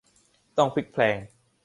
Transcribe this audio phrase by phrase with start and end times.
[0.57, 1.17] ต้องพลิกแพลง